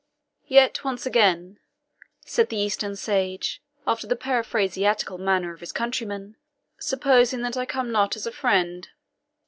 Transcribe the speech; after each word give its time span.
"Yet 0.47 0.83
once 0.83 1.05
again," 1.05 1.59
said 2.25 2.49
the 2.49 2.57
Eastern 2.57 2.95
sage, 2.95 3.61
after 3.85 4.07
the 4.07 4.15
periphrastical 4.15 5.19
manner 5.19 5.53
of 5.53 5.59
his 5.59 5.71
countrymen, 5.71 6.37
"supposing 6.79 7.43
that 7.43 7.55
I 7.55 7.67
come 7.67 7.91
not 7.91 8.15
as 8.15 8.25
a 8.25 8.31
friend?" 8.31 8.89